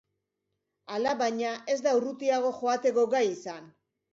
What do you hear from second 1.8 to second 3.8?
da urrutiago joateko gai izan.